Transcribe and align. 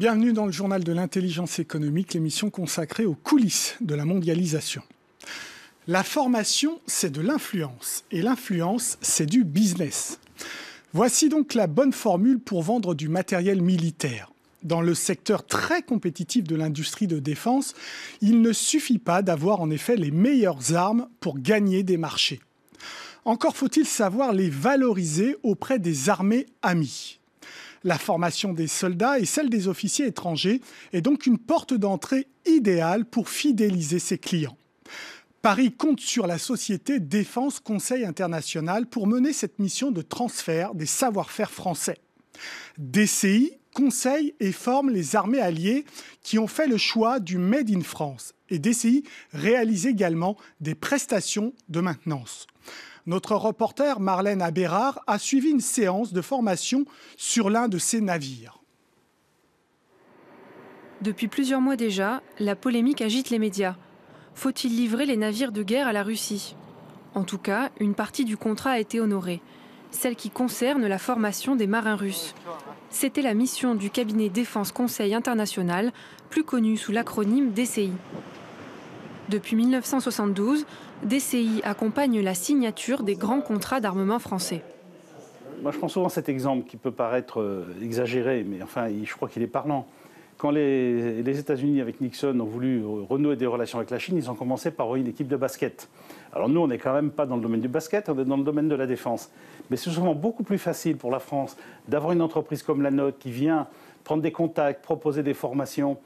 Bienvenue 0.00 0.32
dans 0.32 0.46
le 0.46 0.50
journal 0.50 0.82
de 0.82 0.94
l'intelligence 0.94 1.58
économique, 1.58 2.14
l'émission 2.14 2.48
consacrée 2.48 3.04
aux 3.04 3.12
coulisses 3.12 3.76
de 3.82 3.94
la 3.94 4.06
mondialisation. 4.06 4.80
La 5.86 6.02
formation, 6.02 6.80
c'est 6.86 7.12
de 7.12 7.20
l'influence 7.20 8.02
et 8.10 8.22
l'influence, 8.22 8.96
c'est 9.02 9.26
du 9.26 9.44
business. 9.44 10.18
Voici 10.94 11.28
donc 11.28 11.52
la 11.52 11.66
bonne 11.66 11.92
formule 11.92 12.38
pour 12.38 12.62
vendre 12.62 12.94
du 12.94 13.10
matériel 13.10 13.60
militaire. 13.60 14.32
Dans 14.62 14.80
le 14.80 14.94
secteur 14.94 15.46
très 15.46 15.82
compétitif 15.82 16.44
de 16.44 16.56
l'industrie 16.56 17.06
de 17.06 17.18
défense, 17.18 17.74
il 18.22 18.40
ne 18.40 18.54
suffit 18.54 18.96
pas 18.96 19.20
d'avoir 19.20 19.60
en 19.60 19.68
effet 19.68 19.96
les 19.96 20.10
meilleures 20.10 20.74
armes 20.74 21.08
pour 21.20 21.38
gagner 21.38 21.82
des 21.82 21.98
marchés. 21.98 22.40
Encore 23.26 23.54
faut-il 23.54 23.84
savoir 23.84 24.32
les 24.32 24.48
valoriser 24.48 25.36
auprès 25.42 25.78
des 25.78 26.08
armées 26.08 26.46
amies. 26.62 27.19
La 27.82 27.98
formation 27.98 28.52
des 28.52 28.66
soldats 28.66 29.18
et 29.18 29.24
celle 29.24 29.48
des 29.48 29.68
officiers 29.68 30.06
étrangers 30.06 30.60
est 30.92 31.00
donc 31.00 31.26
une 31.26 31.38
porte 31.38 31.72
d'entrée 31.72 32.26
idéale 32.44 33.06
pour 33.06 33.28
fidéliser 33.28 33.98
ses 33.98 34.18
clients. 34.18 34.56
Paris 35.40 35.72
compte 35.72 36.00
sur 36.00 36.26
la 36.26 36.36
société 36.36 37.00
Défense 37.00 37.60
Conseil 37.60 38.04
International 38.04 38.86
pour 38.86 39.06
mener 39.06 39.32
cette 39.32 39.58
mission 39.58 39.90
de 39.90 40.02
transfert 40.02 40.74
des 40.74 40.84
savoir-faire 40.84 41.50
français. 41.50 41.96
DCI 42.76 43.52
conseille 43.74 44.34
et 44.40 44.52
forme 44.52 44.90
les 44.90 45.16
armées 45.16 45.40
alliées 45.40 45.86
qui 46.22 46.38
ont 46.38 46.46
fait 46.46 46.66
le 46.66 46.76
choix 46.76 47.20
du 47.20 47.38
Made 47.38 47.70
in 47.70 47.80
France. 47.80 48.34
Et 48.50 48.58
DCI 48.58 49.04
réalise 49.32 49.86
également 49.86 50.36
des 50.60 50.74
prestations 50.74 51.54
de 51.68 51.80
maintenance. 51.80 52.46
Notre 53.06 53.34
reporter 53.34 54.00
Marlène 54.00 54.42
Abérard 54.42 55.00
a 55.06 55.18
suivi 55.18 55.50
une 55.50 55.60
séance 55.60 56.12
de 56.12 56.20
formation 56.20 56.84
sur 57.16 57.50
l'un 57.50 57.68
de 57.68 57.78
ces 57.78 58.00
navires. 58.00 58.60
Depuis 61.00 61.28
plusieurs 61.28 61.62
mois 61.62 61.76
déjà, 61.76 62.22
la 62.38 62.56
polémique 62.56 63.00
agite 63.00 63.30
les 63.30 63.38
médias. 63.38 63.76
Faut-il 64.34 64.76
livrer 64.76 65.06
les 65.06 65.16
navires 65.16 65.52
de 65.52 65.62
guerre 65.62 65.88
à 65.88 65.92
la 65.92 66.02
Russie? 66.02 66.56
En 67.14 67.24
tout 67.24 67.38
cas, 67.38 67.70
une 67.80 67.94
partie 67.94 68.24
du 68.24 68.36
contrat 68.36 68.72
a 68.72 68.78
été 68.78 69.00
honorée, 69.00 69.40
celle 69.90 70.14
qui 70.14 70.30
concerne 70.30 70.86
la 70.86 70.98
formation 70.98 71.56
des 71.56 71.66
marins 71.66 71.96
russes. 71.96 72.34
C'était 72.90 73.22
la 73.22 73.34
mission 73.34 73.74
du 73.74 73.88
cabinet 73.88 74.28
Défense 74.28 74.72
Conseil 74.72 75.14
International, 75.14 75.92
plus 76.28 76.44
connu 76.44 76.76
sous 76.76 76.92
l'acronyme 76.92 77.52
DCI. 77.52 77.92
Depuis 79.30 79.56
1972, 79.56 80.66
DCI 81.02 81.62
accompagne 81.64 82.20
la 82.20 82.34
signature 82.34 83.02
des 83.02 83.14
grands 83.14 83.40
contrats 83.40 83.80
d'armement 83.80 84.18
français. 84.18 84.62
Moi, 85.62 85.72
je 85.72 85.78
prends 85.78 85.88
souvent 85.88 86.10
cet 86.10 86.28
exemple 86.28 86.68
qui 86.68 86.76
peut 86.76 86.90
paraître 86.90 87.40
euh, 87.40 87.74
exagéré, 87.82 88.44
mais 88.46 88.62
enfin, 88.62 88.88
je 88.88 89.12
crois 89.14 89.28
qu'il 89.28 89.42
est 89.42 89.46
parlant. 89.46 89.86
Quand 90.36 90.50
les, 90.50 91.38
États-Unis, 91.38 91.80
avec 91.80 92.00
Nixon, 92.00 92.38
ont 92.40 92.44
voulu 92.44 92.82
renouer 92.84 93.36
des 93.36 93.46
relations 93.46 93.78
avec 93.78 93.90
la 93.90 93.98
Chine, 93.98 94.16
ils 94.16 94.30
ont 94.30 94.34
commencé 94.34 94.70
par 94.70 94.94
une 94.96 95.06
équipe 95.06 95.28
de 95.28 95.36
basket. 95.36 95.88
Alors 96.32 96.48
nous, 96.48 96.60
on 96.60 96.68
n'est 96.68 96.78
quand 96.78 96.94
même 96.94 97.10
pas 97.10 97.26
dans 97.26 97.36
le 97.36 97.42
domaine 97.42 97.60
du 97.60 97.68
basket, 97.68 98.08
on 98.08 98.18
est 98.18 98.24
dans 98.24 98.38
le 98.38 98.44
domaine 98.44 98.68
de 98.68 98.74
la 98.74 98.86
défense. 98.86 99.30
Mais 99.68 99.76
c'est 99.76 99.90
souvent 99.90 100.14
beaucoup 100.14 100.42
plus 100.42 100.56
facile 100.56 100.96
pour 100.96 101.10
la 101.10 101.18
France 101.18 101.56
d'avoir 101.88 102.12
une 102.12 102.22
entreprise 102.22 102.62
comme 102.62 102.80
la 102.80 102.90
nôtre 102.90 103.18
qui 103.18 103.30
vient 103.30 103.66
prendre 104.04 104.22
des 104.22 104.32
contacts, 104.32 104.82
proposer 104.82 105.22
des 105.22 105.34
formations 105.34 105.98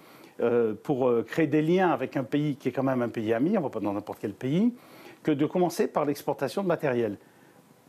pour 0.82 1.08
euh, 1.08 1.22
créer 1.22 1.46
des 1.46 1.62
liens 1.62 1.90
avec 1.90 2.16
un 2.16 2.24
pays 2.24 2.56
qui 2.56 2.68
est 2.68 2.72
quand 2.72 2.82
même 2.82 3.02
un 3.02 3.08
pays 3.08 3.32
ami, 3.32 3.50
on 3.50 3.60
ne 3.60 3.64
va 3.64 3.70
pas 3.70 3.80
dans 3.80 3.92
n'importe 3.92 4.18
quel 4.20 4.32
pays, 4.32 4.72
que 5.22 5.30
de 5.30 5.46
commencer 5.46 5.86
par 5.86 6.04
l'exportation 6.04 6.62
de 6.62 6.68
matériel. 6.68 7.18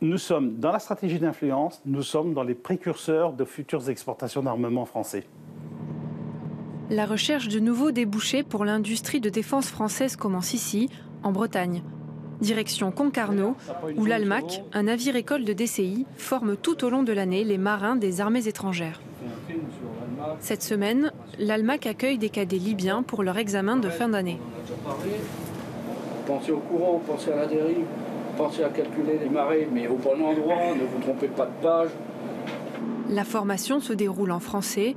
Nous 0.00 0.18
sommes 0.18 0.56
dans 0.56 0.72
la 0.72 0.78
stratégie 0.78 1.18
d'influence, 1.18 1.80
nous 1.86 2.02
sommes 2.02 2.34
dans 2.34 2.42
les 2.42 2.54
précurseurs 2.54 3.32
de 3.32 3.44
futures 3.44 3.88
exportations 3.88 4.42
d'armement 4.42 4.84
français. 4.84 5.24
La 6.90 7.06
recherche 7.06 7.48
de 7.48 7.58
nouveaux 7.58 7.90
débouchés 7.90 8.42
pour 8.42 8.64
l'industrie 8.64 9.20
de 9.20 9.28
défense 9.28 9.68
française 9.68 10.14
commence 10.14 10.54
ici, 10.54 10.88
en 11.22 11.32
Bretagne. 11.32 11.82
Direction 12.40 12.92
Concarneau, 12.92 13.56
où 13.96 14.04
l'ALMAC, 14.04 14.62
un 14.72 14.84
navire-école 14.84 15.44
de 15.44 15.52
DCI, 15.52 16.06
forme 16.16 16.56
tout 16.56 16.84
au 16.84 16.90
long 16.90 17.02
de 17.02 17.12
l'année 17.12 17.42
les 17.42 17.58
marins 17.58 17.96
des 17.96 18.20
armées 18.20 18.46
étrangères. 18.46 19.00
Cette 20.40 20.62
semaine, 20.62 21.12
l'ALMAC 21.38 21.86
accueille 21.86 22.18
des 22.18 22.28
cadets 22.28 22.58
libyens 22.58 23.02
pour 23.02 23.22
leur 23.22 23.38
examen 23.38 23.76
de 23.76 23.88
fin 23.88 24.08
d'année. 24.08 24.38
Pensez 26.26 26.52
au 26.52 26.58
courant, 26.58 27.00
pensez 27.06 27.32
à 27.32 27.36
la 27.36 27.46
dérive, 27.46 27.86
pensez 28.36 28.62
à 28.64 28.68
calculer 28.68 29.18
les 29.22 29.28
marées, 29.28 29.68
mais 29.72 29.86
au 29.88 29.96
bon 29.96 30.22
endroit, 30.24 30.74
ne 30.74 30.84
vous 30.84 31.00
trompez 31.02 31.28
pas 31.28 31.46
de 31.46 31.62
page. 31.62 31.90
La 33.08 33.24
formation 33.24 33.80
se 33.80 33.92
déroule 33.92 34.32
en 34.32 34.40
français 34.40 34.96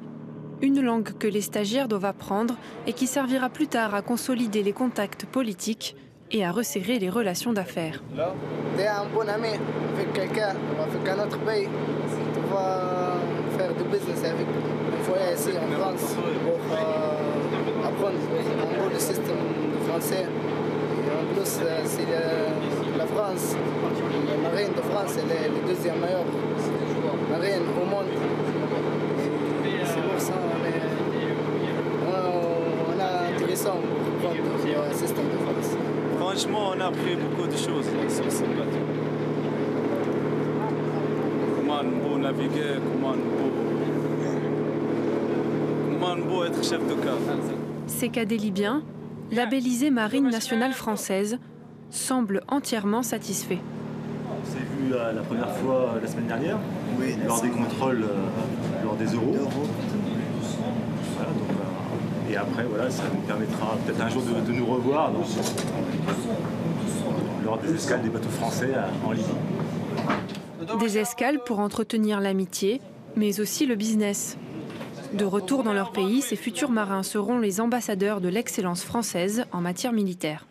une 0.61 0.81
langue 0.81 1.13
que 1.17 1.27
les 1.27 1.41
stagiaires 1.41 1.87
doivent 1.87 2.05
apprendre 2.05 2.55
et 2.85 2.93
qui 2.93 3.07
servira 3.07 3.49
plus 3.49 3.67
tard 3.67 3.95
à 3.95 4.01
consolider 4.01 4.63
les 4.63 4.73
contacts 4.73 5.25
politiques 5.25 5.95
et 6.31 6.43
à 6.43 6.51
resserrer 6.51 6.99
les 6.99 7.09
relations 7.09 7.53
d'affaires. 7.53 8.03
Tu 8.13 8.81
es 8.81 8.87
un 8.87 9.05
bon 9.13 9.27
ami 9.27 9.49
avec 9.95 10.13
quelqu'un, 10.13 10.49
avec 10.79 11.09
un 11.09 11.23
autre 11.23 11.39
pays, 11.39 11.67
tu 12.33 12.53
vas 12.53 13.13
faire 13.57 13.73
du 13.73 13.83
business 13.83 14.25
avec. 14.25 14.45
Ici 15.39 15.51
en 15.55 15.71
France 15.71 16.15
pour 16.43 16.59
euh, 16.75 17.87
apprendre 17.87 18.19
un 18.61 18.83
peu 18.83 18.93
le 18.93 18.99
système 18.99 19.37
français. 19.87 20.25
Et 20.25 21.11
en 21.15 21.33
plus, 21.33 21.59
euh, 21.63 21.79
c'est 21.85 22.97
la 22.97 23.05
France, 23.05 23.55
la 24.27 24.49
marine 24.49 24.73
de 24.75 24.81
France, 24.81 25.15
elle 25.15 25.31
est 25.31 25.47
la 25.47 25.73
deuxième 25.73 25.99
meilleure 26.01 26.25
marine 27.29 27.63
au 27.81 27.85
monde. 27.85 28.07
Franchement, 36.19 36.63
on 36.75 36.81
a 36.81 36.85
appris 36.87 37.15
beaucoup 37.15 37.47
de 37.47 37.55
choses 37.55 37.87
sur 38.09 38.29
ce 38.29 38.43
plateau. 38.43 38.83
Comment 41.55 41.79
on 41.79 42.09
peut 42.09 42.19
naviguer, 42.19 42.75
comment 42.91 43.13
on 43.13 43.37
peut, 43.37 43.38
être 46.17 46.63
chef 46.63 46.79
de. 46.87 46.95
Ces 47.87 48.09
cadets 48.09 48.37
libyens, 48.37 48.83
labellisés 49.31 49.91
Marine 49.91 50.29
nationale 50.29 50.73
française, 50.73 51.37
semblent 51.89 52.41
entièrement 52.47 53.03
satisfaits. 53.03 53.59
On 54.31 54.45
s'est 54.45 54.59
vu 54.59 54.93
euh, 54.93 55.13
la 55.13 55.21
première 55.21 55.51
fois 55.57 55.93
euh, 55.95 56.01
la 56.01 56.07
semaine 56.07 56.27
dernière, 56.27 56.57
lors 57.25 57.41
des 57.41 57.49
contrôles, 57.49 58.03
euh, 58.03 58.83
lors 58.83 58.95
des 58.95 59.05
euros. 59.05 59.35
Et 62.31 62.37
après, 62.37 62.63
voilà, 62.63 62.89
ça 62.91 63.03
nous 63.13 63.21
permettra 63.21 63.75
peut-être 63.85 64.01
un 64.01 64.09
jour 64.09 64.21
de, 64.21 64.51
nous 64.51 64.65
revoir 64.65 65.11
lors 67.43 67.57
des 67.57 67.73
escales 67.73 68.03
des 68.03 68.09
bateaux 68.09 68.29
français 68.29 68.69
en 69.03 69.11
Libye. 69.11 69.25
Des 70.79 70.99
escales 70.99 71.39
pour 71.43 71.59
entretenir 71.59 72.19
l'amitié, 72.19 72.81
mais 73.15 73.39
aussi 73.39 73.65
le 73.65 73.75
business. 73.75 74.37
De 75.13 75.25
retour 75.25 75.63
dans 75.63 75.73
leur 75.73 75.91
pays, 75.91 76.21
ces 76.21 76.35
futurs 76.35 76.69
marins 76.69 77.01
seront 77.01 77.39
les 77.39 77.61
ambassadeurs 77.61 78.21
de 78.21 78.29
l'excellence 78.29 78.83
française 78.83 79.45
en 79.51 79.59
matière 79.59 79.91
militaire. 79.91 80.45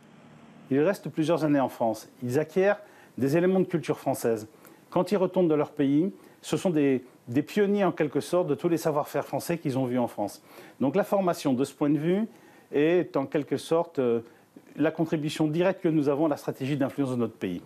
Ils 0.72 0.80
restent 0.80 1.08
plusieurs 1.08 1.44
années 1.44 1.60
en 1.60 1.68
France. 1.68 2.08
Ils 2.24 2.40
acquièrent 2.40 2.80
des 3.18 3.36
éléments 3.36 3.60
de 3.60 3.66
culture 3.66 3.98
française. 3.98 4.48
Quand 4.90 5.12
ils 5.12 5.16
retournent 5.16 5.46
dans 5.46 5.56
leur 5.56 5.70
pays, 5.70 6.12
ce 6.42 6.56
sont 6.56 6.70
des, 6.70 7.04
des 7.28 7.42
pionniers 7.42 7.84
en 7.84 7.92
quelque 7.92 8.20
sorte 8.20 8.48
de 8.48 8.56
tous 8.56 8.68
les 8.68 8.78
savoir-faire 8.78 9.24
français 9.24 9.58
qu'ils 9.58 9.78
ont 9.78 9.84
vus 9.84 9.98
en 9.98 10.08
France. 10.08 10.42
Donc 10.80 10.96
la 10.96 11.04
formation 11.04 11.52
de 11.52 11.64
ce 11.64 11.72
point 11.72 11.90
de 11.90 11.98
vue 11.98 12.26
est 12.72 13.16
en 13.16 13.26
quelque 13.26 13.58
sorte 13.58 14.00
euh, 14.00 14.20
la 14.76 14.90
contribution 14.90 15.46
directe 15.46 15.82
que 15.82 15.88
nous 15.88 16.08
avons 16.08 16.26
à 16.26 16.30
la 16.30 16.36
stratégie 16.36 16.76
d'influence 16.76 17.10
de 17.10 17.16
notre 17.16 17.34
pays. 17.34 17.62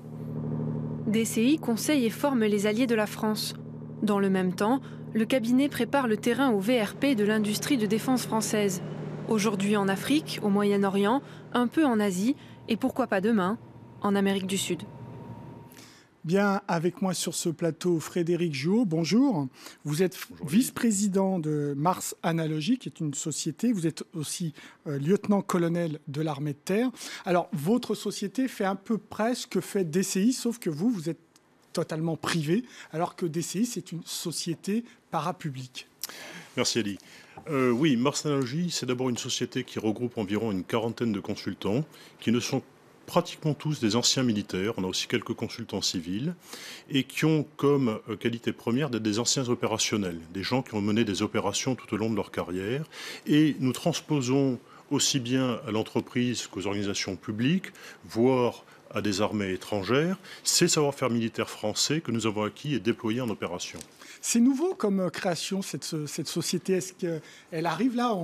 DCI 1.06 1.58
conseille 1.58 2.04
et 2.04 2.10
forme 2.10 2.44
les 2.44 2.66
alliés 2.66 2.86
de 2.86 2.94
la 2.94 3.06
France. 3.06 3.54
Dans 4.02 4.18
le 4.18 4.30
même 4.30 4.54
temps, 4.54 4.80
le 5.14 5.24
cabinet 5.26 5.68
prépare 5.68 6.08
le 6.08 6.16
terrain 6.16 6.50
au 6.50 6.60
VRP 6.60 7.14
de 7.16 7.24
l'industrie 7.24 7.76
de 7.76 7.86
défense 7.86 8.22
française. 8.22 8.82
Aujourd'hui 9.28 9.76
en 9.76 9.88
Afrique, 9.88 10.40
au 10.42 10.48
Moyen-Orient, 10.48 11.22
un 11.52 11.66
peu 11.66 11.84
en 11.84 12.00
Asie 12.00 12.34
et 12.68 12.76
pourquoi 12.76 13.06
pas 13.06 13.20
demain 13.20 13.58
en 14.00 14.14
Amérique 14.14 14.46
du 14.46 14.58
Sud. 14.58 14.82
Bien, 16.24 16.60
avec 16.68 17.02
moi 17.02 17.14
sur 17.14 17.34
ce 17.34 17.48
plateau, 17.48 17.98
Frédéric 17.98 18.54
Jouot, 18.54 18.84
bonjour. 18.84 19.48
Vous 19.84 20.04
êtes 20.04 20.16
vice-président 20.46 21.40
de 21.40 21.74
Mars 21.76 22.14
Analogie, 22.22 22.78
qui 22.78 22.88
est 22.88 23.00
une 23.00 23.12
société. 23.12 23.72
Vous 23.72 23.88
êtes 23.88 24.04
aussi 24.14 24.54
euh, 24.86 25.00
lieutenant-colonel 25.00 25.98
de 26.06 26.22
l'armée 26.22 26.52
de 26.52 26.58
terre. 26.58 26.90
Alors, 27.24 27.48
votre 27.52 27.96
société 27.96 28.46
fait 28.46 28.64
un 28.64 28.76
peu 28.76 28.98
presque 28.98 29.50
que 29.50 29.60
fait 29.60 29.84
DCI, 29.84 30.32
sauf 30.32 30.60
que 30.60 30.70
vous, 30.70 30.90
vous 30.90 31.10
êtes 31.10 31.18
totalement 31.72 32.16
privé, 32.16 32.64
alors 32.92 33.16
que 33.16 33.26
DCI, 33.26 33.66
c'est 33.66 33.92
une 33.92 34.02
société 34.04 34.84
parapublique. 35.10 35.86
Merci, 36.56 36.80
Ali. 36.80 36.98
Euh, 37.48 37.70
oui, 37.70 37.96
Mars 37.96 38.26
Analogie, 38.26 38.70
c'est 38.70 38.86
d'abord 38.86 39.08
une 39.08 39.18
société 39.18 39.64
qui 39.64 39.78
regroupe 39.78 40.18
environ 40.18 40.52
une 40.52 40.64
quarantaine 40.64 41.12
de 41.12 41.20
consultants 41.20 41.84
qui 42.20 42.30
ne 42.30 42.40
sont 42.40 42.62
pratiquement 43.06 43.54
tous 43.54 43.80
des 43.80 43.96
anciens 43.96 44.22
militaires, 44.22 44.74
on 44.76 44.84
a 44.84 44.86
aussi 44.86 45.08
quelques 45.08 45.34
consultants 45.34 45.82
civils, 45.82 46.34
et 46.88 47.04
qui 47.04 47.24
ont 47.24 47.44
comme 47.56 48.00
euh, 48.08 48.16
qualité 48.16 48.52
première 48.52 48.90
d'être 48.90 49.02
des 49.02 49.18
anciens 49.18 49.48
opérationnels, 49.48 50.20
des 50.32 50.42
gens 50.42 50.62
qui 50.62 50.74
ont 50.74 50.80
mené 50.80 51.04
des 51.04 51.22
opérations 51.22 51.74
tout 51.74 51.92
au 51.94 51.96
long 51.96 52.10
de 52.10 52.16
leur 52.16 52.30
carrière. 52.30 52.84
Et 53.26 53.56
nous 53.60 53.72
transposons 53.72 54.58
aussi 54.90 55.20
bien 55.20 55.60
à 55.66 55.70
l'entreprise 55.70 56.46
qu'aux 56.46 56.66
organisations 56.66 57.16
publiques, 57.16 57.72
voire 58.04 58.64
à 58.94 59.00
des 59.00 59.20
armées 59.20 59.52
étrangères, 59.52 60.16
ces 60.44 60.68
savoir-faire 60.68 61.10
militaires 61.10 61.50
français 61.50 62.00
que 62.00 62.10
nous 62.10 62.26
avons 62.26 62.44
acquis 62.44 62.74
et 62.74 62.80
déployés 62.80 63.20
en 63.20 63.28
opération. 63.30 63.78
C'est 64.24 64.38
nouveau 64.38 64.74
comme 64.74 65.00
euh, 65.00 65.10
création, 65.10 65.62
cette, 65.62 66.06
cette 66.06 66.28
société. 66.28 66.74
Est-ce 66.74 66.92
qu'elle 66.92 67.66
arrive 67.66 67.96
là 67.96 68.16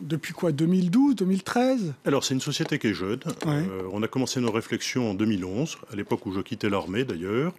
depuis 0.00 0.32
quoi 0.32 0.50
2012, 0.50 1.14
2013 1.14 1.92
Alors, 2.06 2.24
c'est 2.24 2.32
une 2.32 2.40
société 2.40 2.78
qui 2.78 2.88
est 2.88 2.94
jeune. 2.94 3.20
Euh, 3.46 3.82
on 3.92 4.02
a 4.02 4.08
commencé 4.08 4.40
nos 4.40 4.50
réflexions 4.50 5.10
en 5.10 5.14
2011, 5.14 5.76
à 5.92 5.96
l'époque 5.96 6.24
où 6.24 6.32
je 6.32 6.40
quittais 6.40 6.70
l'armée 6.70 7.04
d'ailleurs. 7.04 7.52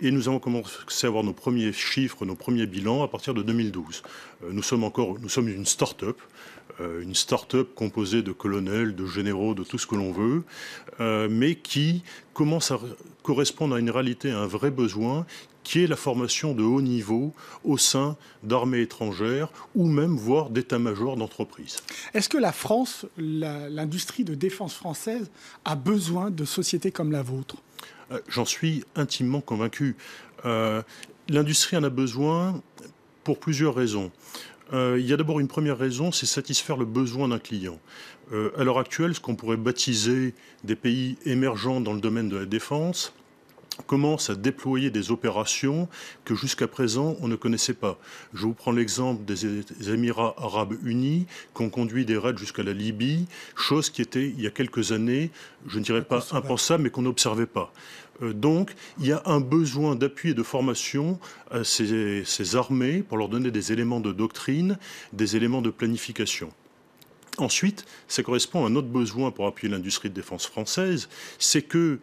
Et 0.00 0.10
nous 0.10 0.28
avons 0.28 0.38
commencé 0.38 1.06
à 1.06 1.06
avoir 1.06 1.24
nos 1.24 1.32
premiers 1.32 1.72
chiffres, 1.72 2.26
nos 2.26 2.34
premiers 2.34 2.66
bilans 2.66 3.02
à 3.02 3.08
partir 3.08 3.32
de 3.32 3.42
2012. 3.42 4.02
Euh, 4.42 4.48
nous 4.52 4.62
sommes 4.62 4.84
encore 4.84 5.18
nous 5.18 5.30
sommes 5.30 5.48
une 5.48 5.64
start-up. 5.66 6.18
Une 6.80 7.14
start-up 7.14 7.68
composée 7.74 8.22
de 8.22 8.32
colonels, 8.32 8.94
de 8.96 9.06
généraux, 9.06 9.54
de 9.54 9.62
tout 9.62 9.78
ce 9.78 9.86
que 9.86 9.94
l'on 9.94 10.12
veut, 10.12 10.42
mais 11.28 11.54
qui 11.54 12.02
commence 12.32 12.70
à 12.70 12.80
correspondre 13.22 13.76
à 13.76 13.78
une 13.78 13.90
réalité, 13.90 14.30
à 14.30 14.40
un 14.40 14.46
vrai 14.46 14.70
besoin 14.70 15.24
qui 15.64 15.82
est 15.82 15.86
la 15.86 15.96
formation 15.96 16.54
de 16.54 16.62
haut 16.62 16.82
niveau 16.82 17.34
au 17.64 17.78
sein 17.78 18.16
d'armées 18.42 18.82
étrangères 18.82 19.48
ou 19.74 19.86
même 19.86 20.14
voire 20.14 20.50
d'état-major 20.50 21.16
d'entreprises. 21.16 21.78
Est-ce 22.12 22.28
que 22.28 22.38
la 22.38 22.52
France, 22.52 23.06
l'industrie 23.16 24.24
de 24.24 24.34
défense 24.34 24.74
française, 24.74 25.30
a 25.64 25.74
besoin 25.74 26.30
de 26.30 26.44
sociétés 26.44 26.92
comme 26.92 27.10
la 27.10 27.22
vôtre? 27.22 27.56
Euh, 28.12 28.20
J'en 28.28 28.44
suis 28.44 28.84
intimement 28.94 29.40
convaincu. 29.40 29.96
Euh, 30.44 30.82
l'industrie 31.28 31.76
en 31.76 31.82
a 31.82 31.88
besoin 31.88 32.60
pour 33.24 33.40
plusieurs 33.40 33.74
raisons. 33.74 34.12
Euh, 34.74 34.98
il 34.98 35.06
y 35.06 35.12
a 35.12 35.16
d'abord 35.16 35.40
une 35.40 35.48
première 35.48 35.78
raison, 35.78 36.12
c'est 36.12 36.26
satisfaire 36.26 36.76
le 36.76 36.84
besoin 36.84 37.28
d'un 37.28 37.38
client. 37.38 37.78
à 38.32 38.64
l'heure 38.64 38.78
actuelle, 38.78 39.14
ce 39.14 39.20
qu'on 39.20 39.36
pourrait 39.36 39.56
baptiser 39.56 40.34
des 40.64 40.76
pays 40.76 41.16
émergents 41.24 41.80
dans 41.80 41.92
le 41.92 42.00
domaine 42.00 42.28
de 42.28 42.36
la 42.38 42.46
défense, 42.46 43.14
commence 43.86 44.30
à 44.30 44.34
déployer 44.34 44.90
des 44.90 45.10
opérations 45.10 45.88
que 46.24 46.34
jusqu'à 46.34 46.68
présent 46.68 47.16
on 47.20 47.28
ne 47.28 47.36
connaissait 47.36 47.74
pas. 47.74 47.98
Je 48.32 48.42
vous 48.42 48.54
prends 48.54 48.72
l'exemple 48.72 49.24
des 49.24 49.64
Émirats 49.92 50.34
arabes 50.38 50.74
unis 50.84 51.26
qui 51.54 51.62
ont 51.62 51.70
conduit 51.70 52.04
des 52.04 52.16
raids 52.16 52.36
jusqu'à 52.36 52.62
la 52.62 52.72
Libye, 52.72 53.26
chose 53.56 53.90
qui 53.90 54.02
était 54.02 54.28
il 54.28 54.40
y 54.40 54.46
a 54.46 54.50
quelques 54.50 54.92
années, 54.92 55.30
je 55.66 55.78
ne 55.78 55.84
dirais 55.84 56.04
pas 56.04 56.26
impensable, 56.32 56.84
mais 56.84 56.90
qu'on 56.90 57.02
n'observait 57.02 57.46
pas. 57.46 57.72
Euh, 58.22 58.32
donc, 58.32 58.74
il 58.98 59.06
y 59.06 59.12
a 59.12 59.22
un 59.26 59.40
besoin 59.40 59.96
d'appui 59.96 60.30
et 60.30 60.34
de 60.34 60.42
formation 60.42 61.18
à 61.50 61.64
ces, 61.64 62.22
ces 62.24 62.56
armées 62.56 63.02
pour 63.02 63.18
leur 63.18 63.28
donner 63.28 63.50
des 63.50 63.72
éléments 63.72 64.00
de 64.00 64.12
doctrine, 64.12 64.78
des 65.12 65.36
éléments 65.36 65.62
de 65.62 65.70
planification. 65.70 66.50
Ensuite, 67.38 67.84
ça 68.06 68.22
correspond 68.22 68.64
à 68.64 68.68
un 68.68 68.76
autre 68.76 68.88
besoin 68.88 69.32
pour 69.32 69.46
appuyer 69.46 69.72
l'industrie 69.72 70.08
de 70.08 70.14
défense 70.14 70.46
française, 70.46 71.08
c'est 71.38 71.62
que 71.62 71.98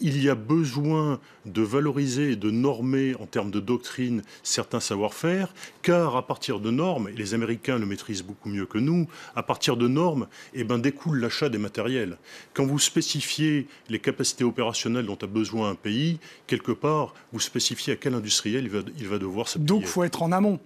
il 0.00 0.22
y 0.22 0.28
a 0.28 0.34
besoin 0.34 1.20
de 1.46 1.62
valoriser 1.62 2.32
et 2.32 2.36
de 2.36 2.50
normer 2.50 3.14
en 3.20 3.26
termes 3.26 3.50
de 3.50 3.60
doctrine 3.60 4.22
certains 4.42 4.80
savoir-faire, 4.80 5.54
car 5.82 6.16
à 6.16 6.26
partir 6.26 6.60
de 6.60 6.70
normes, 6.70 7.08
et 7.08 7.12
les 7.12 7.34
Américains 7.34 7.78
le 7.78 7.86
maîtrisent 7.86 8.22
beaucoup 8.22 8.48
mieux 8.48 8.66
que 8.66 8.78
nous, 8.78 9.06
à 9.36 9.42
partir 9.42 9.76
de 9.76 9.88
normes, 9.88 10.26
eh 10.54 10.64
ben, 10.64 10.78
découle 10.78 11.20
l'achat 11.20 11.48
des 11.48 11.58
matériels. 11.58 12.18
Quand 12.54 12.66
vous 12.66 12.78
spécifiez 12.78 13.66
les 13.88 13.98
capacités 13.98 14.44
opérationnelles 14.44 15.06
dont 15.06 15.18
a 15.20 15.26
besoin 15.26 15.70
un 15.70 15.74
pays, 15.74 16.18
quelque 16.46 16.72
part, 16.72 17.14
vous 17.32 17.40
spécifiez 17.40 17.94
à 17.94 17.96
quel 17.96 18.14
industriel 18.14 18.70
il 18.98 19.08
va, 19.08 19.18
devoir 19.18 19.48
s'appuyer. 19.48 19.66
Donc 19.66 19.82
il 19.82 19.88
faut 19.88 20.04
être 20.04 20.22
en 20.22 20.32
amont. 20.32 20.58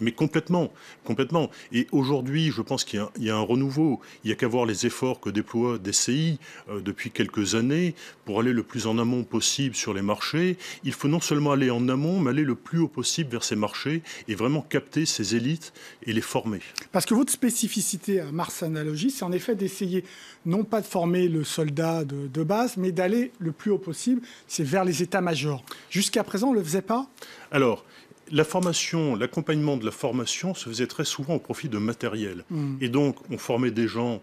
Mais 0.00 0.12
complètement, 0.12 0.72
complètement. 1.04 1.50
Et 1.72 1.86
aujourd'hui, 1.92 2.50
je 2.50 2.62
pense 2.62 2.84
qu'il 2.84 3.04
y, 3.18 3.30
a 3.30 3.36
un 3.36 3.40
renouveau. 3.40 4.00
Il 4.24 4.28
n'y 4.28 4.32
a 4.32 4.36
qu'à 4.36 4.48
voir 4.48 4.66
les 4.66 4.86
efforts 4.86 5.20
que 5.20 5.30
déploie 5.30 5.78
DCI 5.78 6.38
euh, 6.68 6.80
depuis 6.80 7.10
quelques 7.10 7.54
années 7.54 7.94
pour 8.24 8.40
aller 8.40 8.52
le 8.52 8.62
plus 8.62 8.86
en 8.86 8.98
amont 8.98 9.24
possible 9.24 9.74
sur 9.74 9.94
les 9.94 10.02
marchés. 10.02 10.56
Il 10.84 10.92
faut 10.92 11.08
non 11.08 11.20
seulement 11.20 11.52
aller 11.52 11.70
en 11.70 11.88
amont, 11.88 12.20
mais 12.20 12.30
aller 12.30 12.44
le 12.44 12.54
plus 12.54 12.78
haut 12.78 12.88
possible 12.88 13.30
vers 13.30 13.44
ces 13.44 13.56
marchés 13.56 14.02
et 14.28 14.34
vraiment 14.34 14.62
capter 14.62 15.06
ces 15.06 15.36
élites 15.36 15.72
et 16.04 16.12
les 16.12 16.20
former. 16.20 16.60
Parce 16.92 17.06
que 17.06 17.14
votre 17.14 17.32
spécificité 17.32 18.20
à 18.20 18.30
Mars 18.32 18.62
Analogie, 18.62 19.10
c'est 19.10 19.24
en 19.24 19.32
effet 19.32 19.54
d'essayer 19.54 20.04
non 20.46 20.64
pas 20.64 20.80
de 20.80 20.86
former 20.86 21.28
le 21.28 21.44
soldat 21.44 22.04
de, 22.04 22.26
de 22.26 22.42
base, 22.42 22.76
mais 22.76 22.92
d'aller 22.92 23.32
le 23.38 23.52
plus 23.52 23.70
haut 23.70 23.78
possible, 23.78 24.22
c'est 24.46 24.64
vers 24.64 24.84
les 24.84 25.02
états-majors. 25.02 25.64
Jusqu'à 25.90 26.24
présent, 26.24 26.48
on 26.48 26.52
ne 26.52 26.58
le 26.58 26.64
faisait 26.64 26.82
pas? 26.82 27.06
Alors, 27.50 27.84
la 28.30 28.44
formation, 28.44 29.16
l'accompagnement 29.16 29.76
de 29.76 29.84
la 29.84 29.90
formation 29.90 30.54
se 30.54 30.68
faisait 30.68 30.86
très 30.86 31.04
souvent 31.04 31.34
au 31.34 31.38
profit 31.38 31.68
de 31.68 31.78
matériel. 31.78 32.44
Mm. 32.50 32.76
Et 32.80 32.88
donc, 32.88 33.16
on 33.30 33.38
formait 33.38 33.70
des 33.70 33.88
gens 33.88 34.22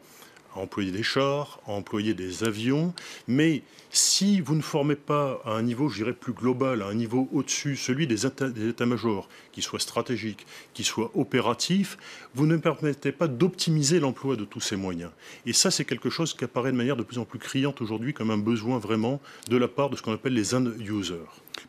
à 0.56 0.60
employer 0.60 0.92
des 0.92 1.04
chars, 1.04 1.60
à 1.68 1.72
employer 1.72 2.14
des 2.14 2.44
avions, 2.44 2.94
mais 3.28 3.64
si 3.92 4.40
vous 4.40 4.56
ne 4.56 4.62
formez 4.62 4.96
pas 4.96 5.42
à 5.46 5.54
un 5.54 5.64
niveau, 5.64 5.90
je 5.90 5.98
dirais, 5.98 6.14
plus 6.14 6.34
global, 6.34 6.84
à 6.84 6.88
un 6.88 6.94
niveau 6.94 7.28
au-dessus, 7.34 7.76
celui 7.76 8.06
des, 8.06 8.26
états-majors, 8.26 9.28
qui 9.52 9.62
soit 9.62 9.80
stratégique, 9.80 10.46
qui 10.74 10.84
soit 10.84 11.12
opératif, 11.16 11.98
vous 12.36 12.46
ne 12.46 12.58
permettez 12.58 13.12
pas 13.12 13.28
d'optimiser 13.28 14.00
l'emploi 14.00 14.36
de 14.36 14.46
tous 14.46 14.62
ces 14.62 14.76
moyens. 14.76 15.12
Et 15.48 15.54
ça, 15.54 15.72
c'est 15.72 15.86
quelque 15.86 16.12
chose 16.12 16.36
qui 16.36 16.44
apparaît 16.44 16.72
de 16.72 16.78
manière 16.78 16.98
de 16.98 17.04
plus 17.04 17.18
en 17.18 17.26
plus 17.26 17.40
criante 17.40 17.82
aujourd'hui 17.82 18.14
comme 18.14 18.30
un 18.30 18.38
besoin 18.38 18.78
vraiment 18.78 19.20
de 19.50 19.58
la 19.58 19.68
part 19.68 19.90
de 19.90 19.96
ce 19.96 20.04
qu'on 20.04 20.14
appelle 20.14 20.34
les 20.34 20.54
end-users. 20.54 21.16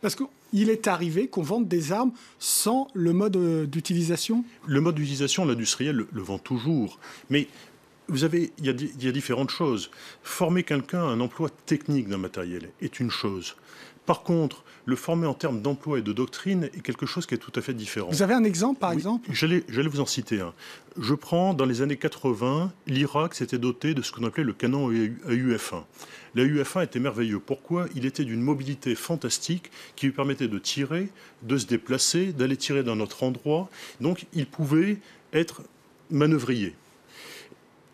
Parce 0.01 0.15
qu'il 0.15 0.69
est 0.69 0.87
arrivé 0.87 1.27
qu'on 1.27 1.41
vende 1.41 1.67
des 1.67 1.91
armes 1.91 2.11
sans 2.39 2.87
le 2.93 3.13
mode 3.13 3.35
euh, 3.35 3.65
d'utilisation? 3.65 4.45
Le 4.65 4.79
mode 4.79 4.95
d'utilisation, 4.95 5.43
l'industriel 5.43 5.95
le, 5.95 6.07
le, 6.11 6.21
vend 6.21 6.37
toujours. 6.37 6.99
Mais 7.29 7.47
vous 8.11 8.23
avez, 8.23 8.51
il 8.59 8.65
y, 8.65 8.69
a, 8.69 8.73
il 8.73 9.03
y 9.03 9.07
a 9.07 9.11
différentes 9.11 9.49
choses. 9.49 9.89
Former 10.21 10.63
quelqu'un 10.63 10.99
à 10.99 11.07
un 11.07 11.19
emploi 11.19 11.49
technique 11.65 12.07
d'un 12.07 12.17
matériel 12.17 12.69
est 12.81 12.99
une 12.99 13.09
chose. 13.09 13.55
Par 14.05 14.23
contre, 14.23 14.63
le 14.85 14.95
former 14.95 15.27
en 15.27 15.33
termes 15.33 15.61
d'emploi 15.61 15.99
et 15.99 16.01
de 16.01 16.11
doctrine 16.11 16.65
est 16.73 16.81
quelque 16.81 17.05
chose 17.05 17.25
qui 17.25 17.35
est 17.35 17.37
tout 17.37 17.51
à 17.55 17.61
fait 17.61 17.73
différent. 17.73 18.09
Vous 18.09 18.23
avez 18.23 18.33
un 18.33 18.43
exemple, 18.43 18.79
par 18.79 18.91
exemple? 18.91 19.29
J'allais 19.31 19.63
vous 19.69 19.99
en 19.99 20.05
citer 20.05 20.41
un. 20.41 20.53
Je 20.97 21.13
prends, 21.13 21.53
dans 21.53 21.65
les 21.65 21.81
années 21.81 21.97
80, 21.97 22.73
l'Irak 22.87 23.35
s'était 23.35 23.59
doté 23.59 23.93
de 23.93 24.01
ce 24.01 24.11
qu'on 24.11 24.25
appelait 24.25 24.43
le 24.43 24.53
canon 24.53 24.89
AUF-1. 24.89 25.83
L'AUF-1 26.35 26.83
était 26.83 26.99
merveilleux. 26.99 27.39
Pourquoi? 27.39 27.85
Il 27.95 28.05
était 28.05 28.25
d'une 28.25 28.41
mobilité 28.41 28.95
fantastique 28.95 29.69
qui 29.95 30.07
lui 30.07 30.13
permettait 30.13 30.47
de 30.47 30.57
tirer, 30.57 31.09
de 31.43 31.57
se 31.57 31.67
déplacer, 31.67 32.33
d'aller 32.33 32.57
tirer 32.57 32.83
d'un 32.83 32.99
autre 32.99 33.23
endroit. 33.23 33.69
Donc, 33.99 34.25
il 34.33 34.47
pouvait 34.47 34.97
être 35.31 35.61
manœuvrier 36.09 36.73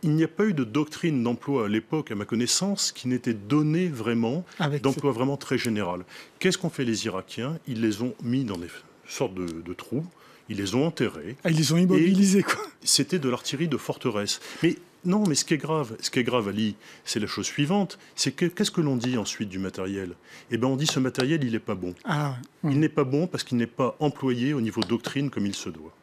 il 0.07 0.15
n'y 0.15 0.23
a 0.23 0.29
pas 0.29 0.45
eu 0.45 0.53
de 0.53 0.63
doctrine 0.63 1.21
d'emploi 1.21 1.65
à 1.65 1.67
l'époque, 1.67 2.11
à 2.11 2.15
ma 2.15 2.23
connaissance, 2.23 2.93
qui 2.93 3.09
n'était 3.09 3.33
donnée 3.33 3.89
vraiment, 3.89 4.45
d'emploi 4.81 5.11
vraiment 5.11 5.35
très 5.35 5.57
général. 5.57 6.05
Qu'est-ce 6.39 6.57
qu'ont 6.57 6.69
fait 6.69 6.85
les 6.85 7.05
Irakiens? 7.05 7.59
Ils 7.67 7.81
les 7.81 8.01
ont 8.01 8.15
mis 8.23 8.45
dans 8.45 8.57
des 8.57 8.69
sortes 9.05 9.35
de, 9.35 9.73
trous, 9.73 10.05
ils 10.47 10.55
les 10.55 10.75
ont 10.75 10.85
enterrés. 10.85 11.35
Ah, 11.43 11.51
ils 11.51 11.57
les 11.57 11.73
ont 11.73 11.77
immobilisés, 11.77 12.41
quoi. 12.41 12.63
C'était 12.83 13.19
de 13.19 13.27
l'artillerie 13.27 13.67
de 13.67 13.75
forteresse. 13.75 14.39
Mais 14.63 14.77
non, 15.03 15.25
mais 15.27 15.35
ce 15.35 15.43
qui 15.43 15.55
est 15.55 15.57
grave, 15.57 15.97
ce 15.99 16.09
qui 16.09 16.19
est 16.19 16.23
grave, 16.23 16.47
Ali, 16.47 16.77
c'est 17.03 17.19
la 17.19 17.27
chose 17.27 17.45
suivante, 17.45 17.99
c'est 18.15 18.31
que 18.31 18.45
qu'est-ce 18.45 18.71
que 18.71 18.79
l'on 18.79 18.95
dit 18.95 19.17
ensuite 19.17 19.49
du 19.49 19.59
matériel? 19.59 20.13
Eh 20.51 20.57
bien, 20.57 20.69
on 20.69 20.77
dit 20.77 20.87
ce 20.87 21.01
matériel, 21.01 21.43
il 21.43 21.51
n'est 21.51 21.59
pas 21.59 21.75
bon. 21.75 21.93
Ah, 22.05 22.37
il 22.63 22.79
n'est 22.79 22.87
pas 22.87 23.03
bon 23.03 23.27
parce 23.27 23.43
qu'il 23.43 23.57
n'est 23.57 23.67
pas 23.67 23.97
employé 23.99 24.53
au 24.53 24.61
niveau 24.61 24.79
doctrine 24.79 25.29
comme 25.29 25.45
il 25.45 25.55
se 25.55 25.69
doit. 25.69 25.93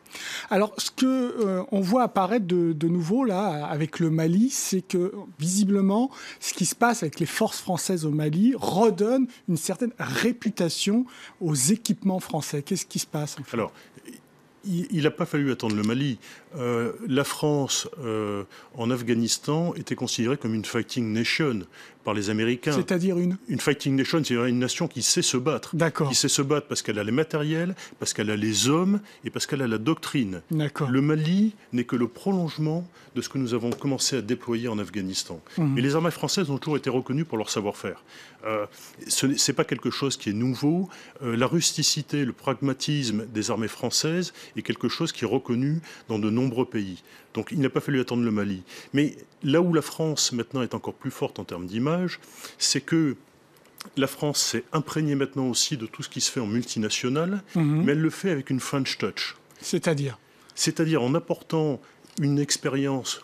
Alors, 0.51 0.75
ce 0.79 0.91
que 0.91 1.07
euh, 1.07 1.63
on 1.73 1.81
voit 1.81 2.03
apparaître 2.03 2.47
de, 2.47 2.89
nouveau 2.89 3.25
là 3.25 3.67
avec 3.67 3.99
le 3.99 4.11
Mali, 4.11 4.51
c'est 4.51 4.83
que 4.83 5.13
visiblement, 5.39 6.11
ce 6.41 6.53
qui 6.53 6.67
se 6.67 6.75
passe 6.75 7.03
avec 7.03 7.19
les 7.19 7.27
forces 7.27 7.61
françaises 7.61 8.05
au 8.05 8.11
Mali 8.11 8.55
redonne 8.57 9.27
une 9.49 9.57
certaine 9.57 9.93
réputation 9.99 11.07
aux 11.41 11.55
équipements 11.55 12.21
français. 12.21 12.63
Qu'est-ce 12.63 12.87
qui 12.87 12.99
se 12.99 13.07
passe 13.07 13.37
il 14.67 15.03
n'a 15.03 15.11
pas 15.11 15.27
fallu 15.27 15.51
attendre 15.53 15.77
le 15.77 15.83
Mali. 15.83 16.19
Euh, 16.57 16.93
la 17.09 17.25
France, 17.25 17.89
euh, 18.05 18.45
en 18.77 18.91
Afghanistan, 18.91 19.75
était 19.75 19.97
considérée 19.97 20.37
comme 20.37 20.55
une 20.55 20.65
fighting 20.65 21.13
nation 21.13 21.61
par 22.05 22.15
les 22.15 22.31
Américains. 22.31 22.73
C'est-à-dire 22.73 23.19
une 23.19 23.39
Une 23.49 23.61
fighting 23.61 23.97
nation, 23.97 24.23
c'est 24.23 24.35
une 24.35 24.59
nation 24.59 24.87
qui 24.89 25.03
sait 25.03 25.23
se 25.23 25.37
battre. 25.37 25.75
D'accord. 25.75 26.09
Qui 26.09 26.15
sait 26.15 26.29
se 26.29 26.43
battre 26.43 26.67
parce 26.69 26.83
qu'elle 26.83 26.99
a 26.99 27.05
les 27.05 27.13
matériels, 27.13 27.75
parce 27.99 28.13
qu'elle 28.13 28.31
a 28.31 28.37
les 28.37 28.69
hommes 28.69 29.01
et 29.25 29.31
parce 29.31 29.47
qu'elle 29.47 29.63
a 29.63 29.67
la 29.67 29.79
doctrine. 29.79 30.43
D'accord. 30.51 30.91
Le 30.91 31.01
Mali 31.01 31.55
n'est 31.73 31.85
que 31.85 31.97
le 31.97 32.07
prolongement 32.07 32.87
de 33.15 33.23
ce 33.23 33.29
que 33.29 33.39
nous 33.39 33.55
avons 33.55 33.71
commencé 33.71 34.17
à 34.17 34.21
déployer 34.21 34.69
en 34.69 34.79
Afghanistan. 34.79 35.41
Mmh. 35.57 35.79
Et 35.79 35.81
les 35.81 35.95
armées 35.97 36.11
françaises 36.11 36.51
ont 36.51 36.59
toujours 36.59 36.77
été 36.77 36.91
reconnues 36.91 37.25
pour 37.25 37.39
leur 37.39 37.49
savoir-faire. 37.49 38.05
Euh, 38.45 38.67
ce 39.09 39.27
n'est 39.27 39.55
pas 39.55 39.65
quelque 39.65 39.91
chose 39.91 40.17
qui 40.17 40.31
est 40.31 40.35
nouveau. 40.35 40.91
La 41.23 41.47
rusticité, 41.47 42.25
le 42.25 42.35
pragmatisme 42.35 43.25
des 43.33 43.51
armées 43.51 43.69
françaises 43.69 44.35
est 44.57 44.63
quelque 44.63 44.89
chose 44.89 45.13
qui 45.13 45.25
est 45.25 45.29
reconnu 45.29 45.81
dans 46.09 46.19
de 46.19 46.31
nombreux 46.31 46.67
pays. 46.67 47.03
Donc 47.35 47.49
il 47.53 47.61
n'a 47.61 47.71
pas 47.71 47.81
fallu 47.81 48.01
attendre 48.01 48.23
le 48.25 48.31
Mali. 48.31 48.63
Mais 48.93 49.17
là 49.43 49.61
où 49.61 49.73
la 49.73 49.83
France 49.83 50.33
maintenant 50.33 50.63
est 50.63 50.75
encore 50.75 50.95
plus 50.95 51.11
forte 51.11 51.39
en 51.39 51.45
termes 51.45 51.67
d'image, 51.67 52.21
c'est 52.59 52.81
que 52.81 53.17
la 53.97 54.07
France 54.07 54.41
s'est 54.41 54.65
imprégnée 54.73 55.15
maintenant 55.15 55.49
aussi 55.49 55.77
de 55.77 55.87
tout 55.87 56.03
ce 56.03 56.09
qui 56.09 56.21
se 56.21 56.31
fait 56.31 56.41
en 56.41 56.47
multinationale, 56.47 57.43
Mhm. 57.55 57.83
mais 57.85 57.93
elle 57.93 58.01
le 58.01 58.11
fait 58.11 58.31
avec 58.31 58.51
une 58.51 58.61
French 58.61 58.97
touch. 58.99 59.37
C'est-à-dire? 59.61 60.19
C'est-à-dire 60.55 61.03
en 61.03 61.15
apportant 61.15 61.81
une 62.21 62.39
expérience, 62.39 63.21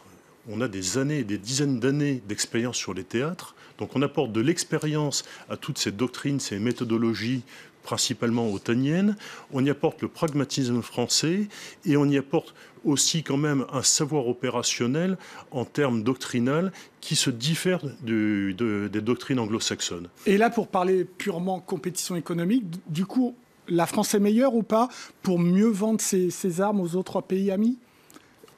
on 0.48 0.60
a 0.60 0.68
des 0.68 0.98
années, 0.98 1.22
des 1.22 1.38
dizaines 1.38 1.78
d'années 1.80 2.22
d'expérience 2.28 2.76
sur 2.76 2.92
les 2.92 3.04
théâtres, 3.04 3.54
donc 3.78 3.94
on 3.96 4.02
apporte 4.02 4.32
de 4.32 4.40
l'expérience 4.42 5.24
à 5.48 5.56
toutes 5.56 5.78
ces 5.78 5.92
doctrines, 5.92 6.40
ces 6.40 6.58
méthodologies 6.58 7.42
principalement 7.82 8.50
otaniennes, 8.52 9.16
on 9.52 9.64
y 9.64 9.70
apporte 9.70 10.02
le 10.02 10.08
pragmatisme 10.08 10.82
français 10.82 11.48
et 11.84 11.96
on 11.96 12.04
y 12.06 12.16
apporte 12.18 12.54
aussi 12.84 13.22
quand 13.22 13.36
même 13.36 13.66
un 13.72 13.82
savoir 13.82 14.26
opérationnel 14.26 15.18
en 15.50 15.64
termes 15.64 16.02
doctrinal 16.02 16.72
qui 17.00 17.14
se 17.16 17.28
diffère 17.30 17.80
du- 18.02 18.54
de- 18.54 18.88
des 18.90 19.00
doctrines 19.00 19.38
anglo-saxonnes. 19.38 20.08
Et 20.26 20.38
là, 20.38 20.48
pour 20.50 20.68
parler 20.68 21.04
purement 21.04 21.60
compétition 21.60 22.16
économique, 22.16 22.64
du 22.88 23.04
coup, 23.04 23.34
la 23.68 23.86
France 23.86 24.14
est 24.14 24.20
meilleure 24.20 24.54
ou 24.54 24.62
pas 24.62 24.88
pour 25.22 25.38
mieux 25.38 25.68
vendre 25.68 26.00
ses, 26.00 26.30
ses 26.30 26.60
armes 26.60 26.80
aux 26.80 26.96
autres 26.96 27.20
pays 27.20 27.50
amis? 27.50 27.78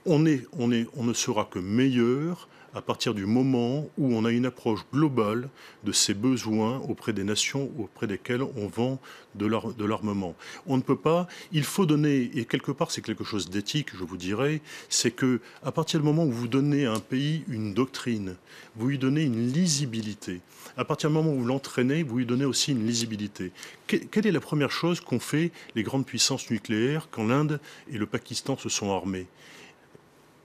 On, 0.06 0.24
est, 0.26 0.46
on, 0.58 0.72
est, 0.72 0.86
on 0.96 1.04
ne 1.04 1.12
sera 1.12 1.44
que 1.44 1.58
meilleur 1.58 2.48
à 2.74 2.80
partir 2.82 3.14
du 3.14 3.26
moment 3.26 3.88
où 3.98 4.14
on 4.14 4.24
a 4.24 4.30
une 4.30 4.46
approche 4.46 4.80
globale 4.92 5.48
de 5.84 5.92
ses 5.92 6.14
besoins 6.14 6.78
auprès 6.88 7.12
des 7.12 7.24
nations 7.24 7.70
auprès 7.78 8.06
desquelles 8.06 8.42
on 8.42 8.66
vend 8.66 8.98
de 9.34 9.46
l'ar- 9.46 9.72
de 9.74 9.84
l'armement. 9.84 10.34
On 10.66 10.76
ne 10.76 10.82
peut 10.82 10.96
pas, 10.96 11.26
il 11.52 11.64
faut 11.64 11.86
donner, 11.86 12.30
et 12.34 12.44
quelque 12.44 12.72
part 12.72 12.90
c'est 12.90 13.02
quelque 13.02 13.24
chose 13.24 13.50
d'éthique, 13.50 13.88
je 13.94 14.04
vous 14.04 14.16
dirais, 14.16 14.60
c'est 14.88 15.10
que 15.10 15.40
à 15.62 15.72
partir 15.72 16.00
du 16.00 16.06
moment 16.06 16.24
où 16.24 16.32
vous 16.32 16.48
donnez 16.48 16.86
à 16.86 16.92
un 16.92 17.00
pays 17.00 17.44
une 17.48 17.74
doctrine, 17.74 18.36
vous 18.76 18.88
lui 18.88 18.98
donnez 18.98 19.22
une 19.22 19.52
lisibilité. 19.52 20.40
À 20.76 20.84
partir 20.84 21.10
du 21.10 21.14
moment 21.16 21.32
où 21.32 21.40
vous 21.40 21.44
l'entraînez, 21.46 22.02
vous 22.02 22.18
lui 22.18 22.26
donnez 22.26 22.44
aussi 22.46 22.72
une 22.72 22.86
lisibilité. 22.86 23.52
Que- 23.86 23.96
quelle 23.96 24.26
est 24.26 24.32
la 24.32 24.40
première 24.40 24.70
chose 24.70 25.00
qu'ont 25.00 25.20
fait 25.20 25.50
les 25.74 25.82
grandes 25.82 26.06
puissances 26.06 26.50
nucléaires 26.50 27.08
quand 27.10 27.24
l'Inde 27.26 27.60
et 27.90 27.98
le 27.98 28.06
Pakistan 28.06 28.56
se 28.56 28.68
sont 28.70 28.90
armés? 28.90 29.26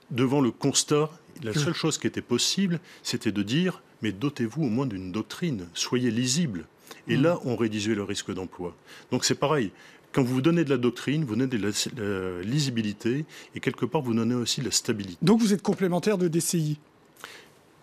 Devant 0.09 0.39
le 0.41 0.51
constat, 0.51 1.09
la 1.43 1.53
seule 1.53 1.73
chose 1.73 1.97
qui 1.97 2.07
était 2.07 2.21
possible, 2.21 2.79
c'était 3.03 3.31
de 3.31 3.43
dire 3.43 3.81
mais 4.01 4.11
dotez-vous 4.11 4.63
au 4.63 4.69
moins 4.69 4.85
d'une 4.85 5.11
doctrine, 5.11 5.67
soyez 5.73 6.11
lisible. 6.11 6.65
Et 7.07 7.15
là, 7.15 7.39
on 7.45 7.55
réduisait 7.55 7.95
le 7.95 8.03
risque 8.03 8.33
d'emploi. 8.33 8.75
Donc 9.11 9.25
c'est 9.25 9.35
pareil. 9.35 9.71
Quand 10.11 10.23
vous 10.23 10.41
donnez 10.41 10.63
de 10.63 10.69
la 10.69 10.77
doctrine, 10.77 11.23
vous 11.23 11.35
donnez 11.35 11.47
de 11.47 11.57
la, 11.57 11.69
la 11.97 12.41
lisibilité 12.41 13.25
et 13.55 13.59
quelque 13.59 13.85
part, 13.85 14.01
vous 14.01 14.13
donnez 14.13 14.35
aussi 14.35 14.61
de 14.61 14.65
la 14.65 14.71
stabilité. 14.71 15.17
Donc 15.21 15.39
vous 15.39 15.53
êtes 15.53 15.61
complémentaire 15.61 16.17
de 16.17 16.27
DCI. 16.27 16.79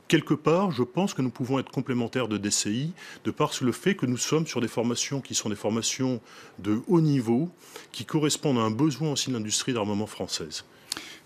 Quelque 0.08 0.34
part, 0.34 0.70
je 0.70 0.82
pense 0.82 1.14
que 1.14 1.23
nous 1.23 1.30
pouvons 1.30 1.58
être 1.58 1.70
complémentaires 1.70 2.28
de 2.28 2.37
DCI 2.37 2.92
de 3.25 3.30
par 3.30 3.52
le 3.62 3.73
fait 3.73 3.94
que 3.94 4.04
nous 4.04 4.18
sommes 4.18 4.46
sur 4.46 4.61
des 4.61 4.68
formations 4.68 5.20
qui 5.20 5.34
sont 5.34 5.49
des 5.49 5.56
formations 5.56 6.20
de 6.58 6.80
haut 6.88 7.00
niveau, 7.00 7.50
qui 7.90 8.04
correspondent 8.04 8.58
à 8.58 8.62
un 8.62 8.70
besoin 8.70 9.12
aussi 9.12 9.30
de 9.30 9.34
l'industrie 9.34 9.73
d'armement 9.73 10.06
française. 10.06 10.64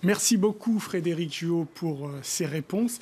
Merci 0.02 0.36
beaucoup 0.36 0.78
Frédéric 0.78 1.34
Juot 1.34 1.66
pour 1.74 2.08
euh, 2.08 2.20
ces 2.22 2.46
réponses. 2.46 3.00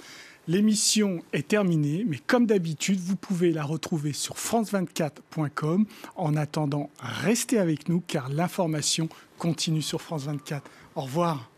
L'émission 0.48 1.22
est 1.32 1.48
terminée, 1.48 2.04
mais 2.06 2.18
comme 2.18 2.46
d'habitude, 2.46 3.00
vous 3.00 3.16
pouvez 3.16 3.50
la 3.52 3.64
retrouver 3.64 4.12
sur 4.12 4.36
france24.com. 4.36 5.86
En 6.14 6.36
attendant, 6.36 6.88
restez 7.00 7.58
avec 7.58 7.88
nous 7.88 8.02
car 8.06 8.28
l'information 8.28 9.08
continue 9.38 9.82
sur 9.82 10.00
France 10.00 10.24
24. 10.24 10.70
Au 10.94 11.02
revoir. 11.02 11.50